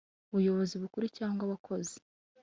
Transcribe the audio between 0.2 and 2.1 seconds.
buyobozi bukuru cyangwa abakozi